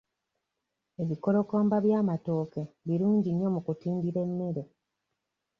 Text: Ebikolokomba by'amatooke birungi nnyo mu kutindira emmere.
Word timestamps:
Ebikolokomba 1.01 1.75
by'amatooke 1.85 2.61
birungi 2.87 3.29
nnyo 3.31 3.49
mu 3.55 3.61
kutindira 3.65 4.19
emmere. 4.27 4.63